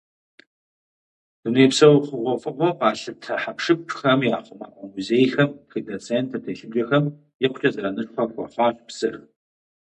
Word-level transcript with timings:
Дунейпсо 1.41 1.87
хъугъуэфӀыгъуэу 2.05 2.77
къалъытэ 2.79 3.33
хьэпшыпхэм 3.41 4.19
я 4.35 4.39
хъумапӀэ 4.45 4.85
музейхэм, 4.93 5.49
тхыдэ 5.67 5.95
центр 6.05 6.37
телъыджэхэм 6.43 7.05
икъукӀэ 7.45 7.69
зэранышхуэ 7.73 8.23
хуэхъуащ 8.31 8.75
псыр. 8.87 9.15